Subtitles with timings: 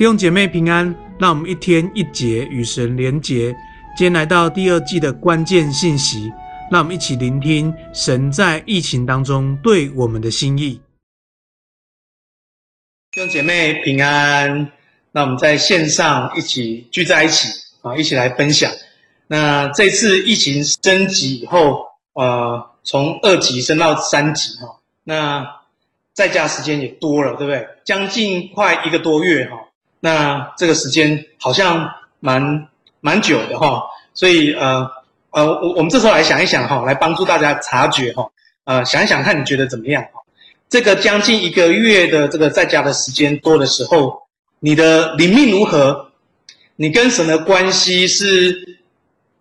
[0.00, 3.54] 弟兄姐妹平安，让我们一天一节与神连结。
[3.94, 6.32] 今天来到第二季的关键信息，
[6.70, 10.80] 让我们一起聆听神在疫情当中对我们的心意。
[13.10, 14.72] 弟兄姐妹平安，
[15.12, 17.48] 那我们在线上一起聚在一起
[17.82, 18.72] 啊，一起来分享。
[19.26, 25.46] 那这次疫情升级以后，呃，从二级升到三级哈，那
[26.14, 27.68] 在家时间也多了，对不对？
[27.84, 29.66] 将近快一个多月哈。
[30.00, 32.66] 那这个时间好像蛮
[33.00, 33.82] 蛮久的哈，
[34.14, 34.90] 所以呃
[35.30, 38.28] 呃，我我们这时候来想一想哈，来帮助大家察觉哈，
[38.64, 40.20] 呃，想一想看你觉得怎么样哈？
[40.68, 44.22] 这个将近一个月的这个在家的时间多的时候，
[44.58, 46.10] 你的灵命如何？
[46.76, 48.78] 你跟神的关系是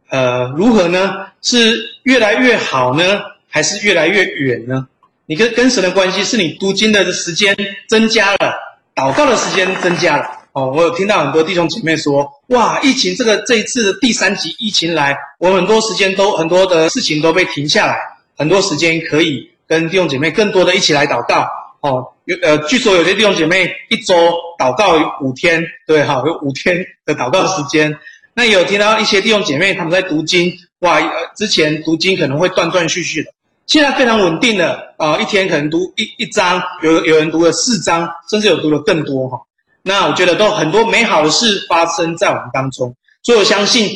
[0.09, 1.27] 呃如何呢？
[1.41, 4.87] 是越来越好呢，还是越来越远呢？
[5.25, 7.55] 你跟跟神的关系是你读经的时间
[7.87, 8.55] 增加了，
[8.95, 10.38] 祷告的时间增加了。
[10.53, 17.97] 哦，我有听到很多弟兄姐妹说，哇，疫情这个这一次的第三级疫情来，我很多时间都很多的事情都被停下来，
[18.35, 21.47] 很多时间可以跟弟兄姐妹更多的一起来祷告。
[21.81, 24.13] 哦，有呃，据说有些弟兄姐妹一周
[24.57, 27.95] 祷告五天，对哈，有五天的祷告时间。
[28.33, 33.31] 那有听到一些弟兄姐妹他们在读经，哇，呃，之前读经可能会断断续续的，
[33.67, 39.39] 现在非常稳定的啊，一天可能读一一章，有有人读了四章，甚至有读了更多哈。
[39.81, 43.89] 那我觉得都很多美好的事发生在我们当中，所以我相信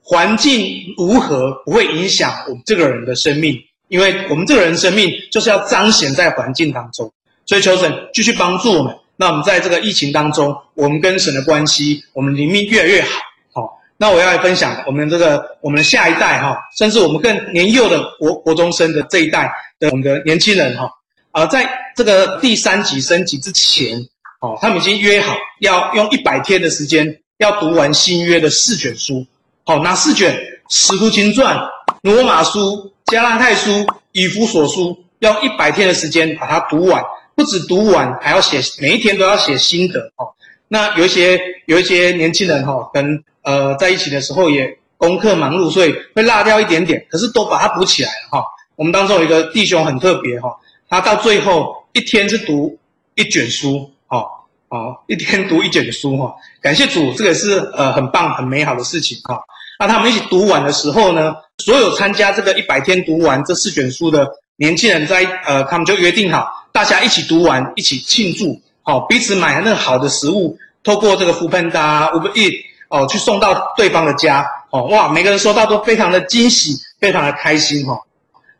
[0.00, 7.12] 环境如何不会影响我们这个人的生命，因为我们这个人生命就是要彰显在环境当中，
[7.46, 8.96] 所以求神继续帮助我们。
[9.16, 13.08] 那我们在这个疫情当中，我们跟神的关系，我们灵命越来越好。
[13.52, 20.88] 好，那我要来分享我们这个我们的下一代哈，甚至我们更年幼的国国中生的这一代的我们的年轻人哈，
[21.32, 24.00] 啊，在这个第三级升级之前。
[24.44, 29.26] 哦，他们已经约好要用一百天的时间要读完新约的四卷书。
[29.64, 30.38] 好，哪四卷？
[30.68, 31.58] 使徒行传、
[32.02, 33.70] 罗马书、加拉太书、
[34.12, 37.02] 以弗所书，要一百天的时间把它读完。
[37.34, 40.00] 不止读完，还要写，每一天都要写心得。
[40.16, 40.28] 哦，
[40.68, 48.44] 那有一些有一些年轻人哈，跟呃在一起的时候也功课忙碌，所以会落掉一点点，可是都把它补起来了哈。
[48.76, 50.54] 我们当中有一个弟兄很特别哈，
[50.90, 52.78] 他到最后一天是读
[53.14, 53.90] 一卷书。
[54.06, 59.38] 好，一天读一卷书哈，感谢主，这个是呃很棒很美好的事情哈。
[59.78, 77.96] 那他们一起读完的时候呢，所有参加这个一百天读完这四卷书的年轻人在呃，他们就约定好，大家一起读完，一起庆祝，好，彼此买那好的食物，透过这个 foodpanda、Uber Eats 哦，去送到对方的家，哦哇，每个人收到都非常的惊喜，非常的开心哈。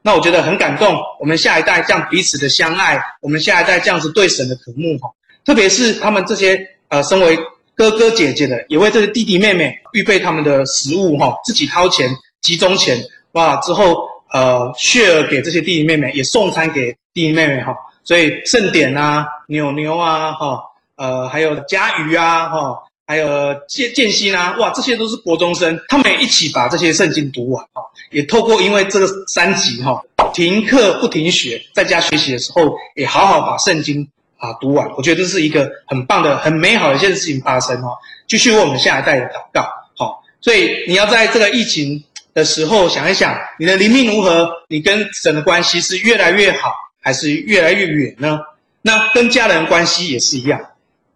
[0.02, 5.08] 那我觉得很感动，我们下一代这样彼此的相爱，我们下一代这样子对神的渴慕哈。
[5.44, 7.38] 特别是他们这些呃，身为
[7.74, 12.08] 哥哥姐姐的，也为这些弟弟妹妹预备他们的食物哈，自己掏钱
[12.40, 12.98] 集中钱
[13.32, 17.74] 哇，之后呃，share 给这些弟弟妹妹，也送餐给弟弟妹妹哈。
[18.04, 20.60] 所以盛典啊，牛牛啊哈，
[20.96, 30.00] 呃，还有佳瑜啊哈，还有建建新啊，哇，这些都是国中生，他们也一起把这些圣经读完哈，也透过因为这个三级哈，
[30.32, 34.08] 停课不停学，在家学习的时候，也好好把圣经。
[34.44, 37.96] 啊，读完，我觉得这是一个很棒的、很美好的一件事情发生哦。
[38.28, 39.66] 继续为我们下一代的祷告，
[39.96, 40.22] 好。
[40.42, 44.50] 所以你要在这个疫情的时候想一想，你的灵命如何？
[44.68, 48.38] 你跟神的关系是越来越好，还是越来越远呢？
[48.82, 50.60] 那跟家人关系也是一样。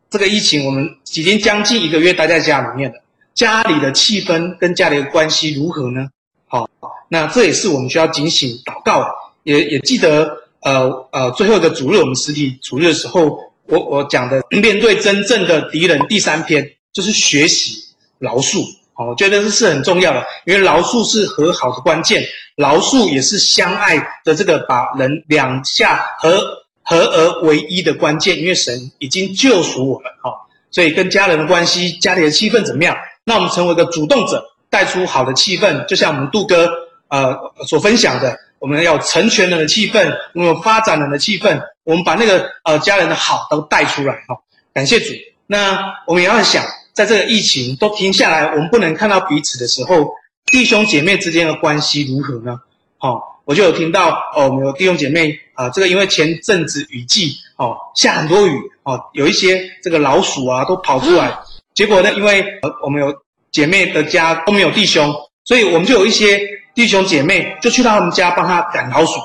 [0.09, 2.97] 这个疫情我们已经将近一个月待在家里面了，
[3.35, 6.09] 家里的气氛跟家里的关系如何呢？
[6.47, 6.67] 好，
[7.11, 9.09] 那这也是我们需要警醒祷告的，
[9.43, 10.48] 也也记得。
[10.61, 17.77] 呃呃，最后一个主日，我们实体主日的时候，我我讲的面对真正的敌人第三篇，就是学习
[18.19, 18.65] 饶恕。
[18.93, 22.25] 好，我觉得这是很重要的，因为饶恕是和好的关键，
[22.57, 26.43] 饶恕也是相爱的这个把人两下合
[26.83, 28.37] 合而为一的关键。
[28.39, 30.33] 因为神已经救赎我们，哈，
[30.73, 32.97] 所以跟家人的关系、家里的气氛怎么样？
[33.25, 36.69] 那我们成为一个主动者，带出好的气氛，就像我们杜哥
[37.09, 37.37] 呃
[37.69, 38.37] 所分享的。
[38.59, 44.37] 我们要成全人的气氛，我们有发展人的气氛，我们把那个呃家人的好都带出来哈。
[44.75, 45.13] 感谢主。
[45.47, 50.11] 那我们也要想，在这个疫情都停下来，我们不能看到彼此的时候，
[50.47, 52.59] 弟兄姐妹之间的关系如何呢？
[52.99, 58.53] 好，我就有听到哦，我们有弟兄姐妹啊，这个因为前阵子雨季哦下很多雨
[58.83, 61.33] 哦，有一些这个老鼠啊都跑出来，
[61.75, 63.15] 结果呢，因为呃我们有
[63.53, 65.15] 姐妹的家都没有弟兄，
[65.45, 66.41] 所以我们就有一些。
[66.79, 69.19] 弟兄姐妹就去到他们家帮他赶老鼠，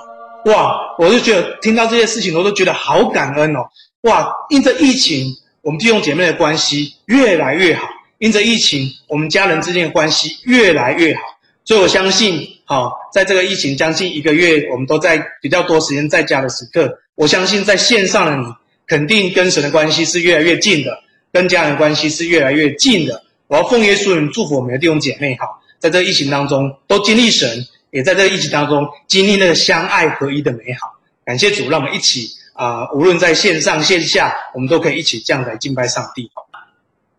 [0.45, 0.75] 哇！
[0.97, 3.59] 我就觉得听到这些事情，我都觉得好感恩哦，
[4.01, 4.27] 哇！
[4.49, 5.27] 因着疫情，
[5.61, 7.87] 我们弟兄姐妹的关系越来越好。
[8.17, 11.21] 因着疫情，我们家人之间的关系越来越好。
[11.63, 18.51] 所以我相信，好，在这个疫情将近一个月，我们都在比较多时间在家的时刻，我相信在线上的你，
[18.87, 23.21] 肯定跟神的关系是越来越近的，跟家人关系是越来越近的。
[23.45, 30.93] 我要奉耶稣名祝福我们的弟兄姐妹，好，在这个疫情当中都经历神，也在这个疫情当中经历那个相爱合一的美好。
[31.25, 36.31] 感谢主，让我们一起啊、呃，无论在线上线下，我们都可以一起这样来敬拜上帝。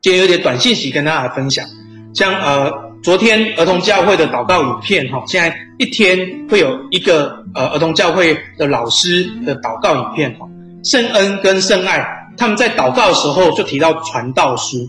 [0.00, 1.62] 今天有点短信息跟大家分享，
[2.14, 2.72] 像呃。
[3.04, 6.16] 昨天儿童教会的祷告影片，哈，现在一天
[6.48, 10.48] 会有一个呃儿童教会的老师的祷告影片，哈，
[10.82, 12.02] 圣恩跟圣爱
[12.38, 14.88] 他们在祷告的时候就提到传道书，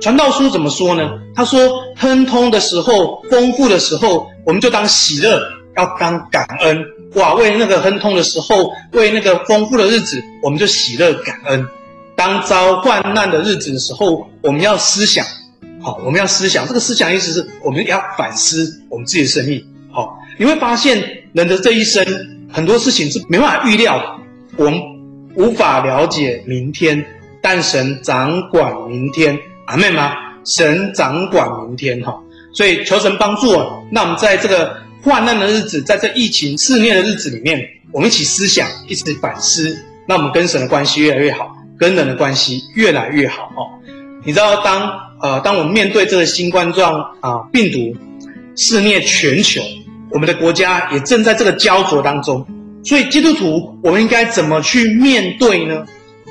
[0.00, 1.10] 传道书怎么说呢？
[1.34, 1.60] 他说
[1.96, 5.42] 亨通的时候，丰富的时候，我们就当喜乐，
[5.76, 6.82] 要当感恩，
[7.14, 11.62] 哇，为那个亨通的时候，为那个丰富的日子，我们就喜乐感恩；
[12.16, 15.24] 当遭患难的日子的时候，我们要思想。
[15.82, 19.62] 好，我们要思想，这个思想意思是我们要反思我们自己的生命。
[19.92, 22.02] 好，你会发现人的这一生
[22.50, 24.80] 很多事情是没办法预料的，我们
[25.34, 27.04] 无法了解明天，
[27.42, 29.38] 但神掌管明天。
[29.70, 30.12] 阿们吗？
[30.44, 32.00] 神掌管明天。
[32.02, 32.18] 哈，
[32.52, 33.82] 所以求神帮助我。
[33.90, 37.60] 那我们在这个患难的日子，在这疫情肆虐的日子里面，
[37.92, 39.76] 我们一起思想，一起反思，
[40.06, 43.46] 那我们跟神的关系越来越好，跟人的关系越来越好。
[43.56, 43.62] 哈，
[44.24, 44.90] 你知道当。
[45.22, 47.94] 呃，当我们面对这个新冠状啊病毒
[48.56, 49.60] 肆虐全球，
[50.08, 52.42] 我们的国家也正在这个焦灼当中，
[52.82, 55.84] 所以基督徒我们应该怎么去面对呢？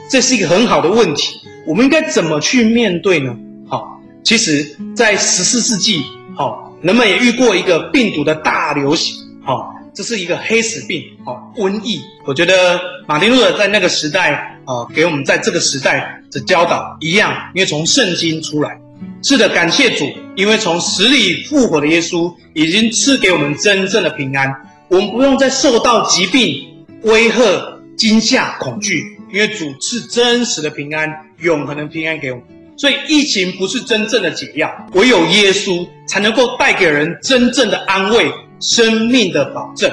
[0.09, 1.39] 这是一个很好的问题。
[1.65, 3.35] 我们应该怎么去面对呢？
[3.67, 6.03] 好，其实，在十四世纪，
[6.35, 12.01] 好，人们也遇过一个病毒的大流行，好，这是一个黑死病，好，瘟疫。
[12.25, 14.55] 我觉得马丁路德在那个时代。
[14.69, 18.79] 啊，给我们在这个时代的教导一样，因为从圣经出来。
[19.23, 20.05] 是的，感谢主，
[20.35, 24.53] 因为从死里复活的耶稣已经赐给我们真正的平安，
[24.87, 32.45] 我们不用再受到疾病威吓、惊吓、恐惧，因为主赐真实的平安、永恒的平安给我们。
[32.77, 38.31] 所以疫情不是真正的解药，唯有耶稣才能够带给人真正的安慰、
[38.61, 39.91] 生命的保证。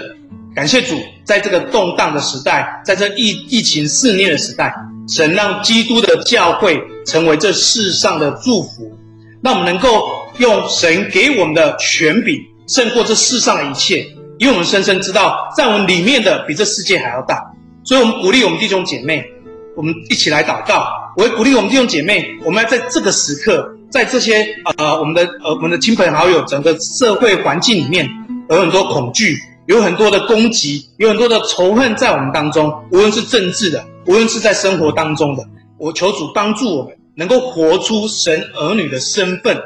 [0.54, 4.72] 感谢主，在这个动荡的时代，在这疫疫情肆虐的时代，
[5.08, 8.96] 神让基督的教会成为这世上的祝福，
[9.42, 10.08] 让我们能够
[10.38, 14.06] 用神给我们的权柄胜过这世上的一切，
[14.38, 17.42] 因为我们深深知道，在我们里面的比这世界还要大。
[17.86, 19.24] 所以，我们鼓励我们弟兄姐妹，
[19.76, 20.86] 我们一起来祷告。
[21.16, 24.44] 我会鼓励我们弟兄姐妹，我们要在这个时刻，在这些
[24.76, 28.06] 呃我们的呃我们的亲朋好友，整个社会环境里面，
[28.50, 29.38] 有很多恐惧。
[29.66, 35.42] 有很多的攻击，有很多的仇恨在我们当中，无论是政治的，无论是在生活当中的。
[35.76, 39.60] 我求主帮助我们，能够活出神儿女的身份，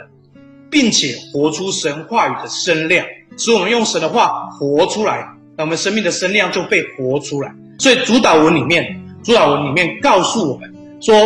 [0.71, 3.05] 并且活出神话语的声量，
[3.37, 7.55] 使我们用神的话活出来，那我们生命的声量就被活出来。
[7.81, 11.17] 所以主祷文里面，主祷文里面告诉我们说。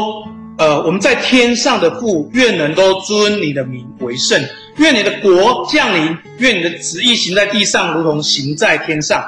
[0.57, 4.41] 呃，我们在天上的父，愿人都尊你的名为圣，
[4.77, 9.21] 愿你的国降临，愿你的旨意行在地上，如同行在天上。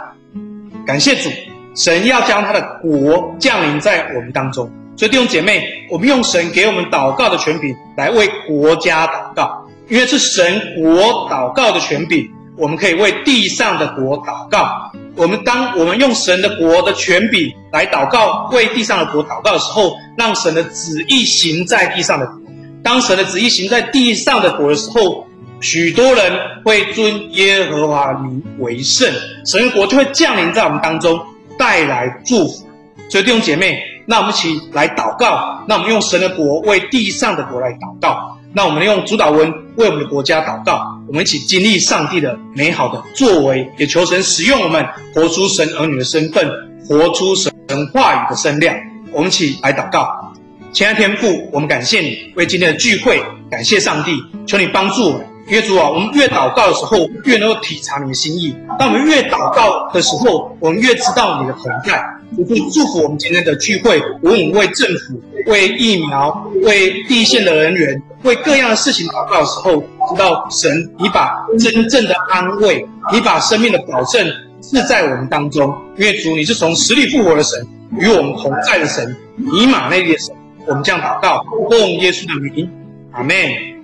[0.86, 1.28] 感谢主，
[1.74, 4.70] 神要将他的国降临在我们当中。
[4.96, 14.92] 所以弟兄姐妹，我们用神给我们祷告的权柄来为国家祷告，因为是神国祷告的权柄，我们可以为地上的国祷告。
[15.16, 22.36] 我们当我们用神的国的权柄来祷告，为地上的国祷告的时候，让神的旨意行在地上的国。
[22.82, 25.26] 当神的旨意行在地上的国的时候，
[25.60, 26.32] 许多人
[26.64, 29.10] 会尊耶和华名为圣，
[29.46, 31.18] 神的国就会降临在我们当中，
[31.58, 32.66] 带来祝福。
[33.08, 38.35] 所以弟兄姐妹，那我们一起来祷告，那我们用神的国为地上的国来祷告。
[38.52, 46.50] 那我们用主祷文为我们的国家祷告，我们一起经历上帝的美好的作为，也求神使用我们，活出神儿女的身份，
[46.86, 47.52] 活出神
[47.92, 48.74] 话语的声量。
[49.12, 50.34] 我们一起来祷告，
[50.72, 55.26] 亲爱的天父，我们感谢你为今天的聚会，感谢上帝，求你帮助我们。
[55.48, 62.02] 因为主啊，我们越祷告的时候，越能够体察你的心意；当我们越祷告的时候，我们越知道你的同在。
[62.36, 74.28] 我祝福我们今天的聚会，无论为政府、为疫苗、为第一线的人员、为各样的事情祷告的时候，知道神，你把真正的安慰，你把生命的保证
[74.60, 75.72] 赐在我们当中。
[75.96, 77.66] 因为主，你是从死里复活的神，
[77.98, 79.16] 与我们同在的神，
[79.54, 80.34] 以马内利的神。
[80.66, 82.68] 我们这样祷告，奉耶稣的名，
[83.12, 83.75] 阿门。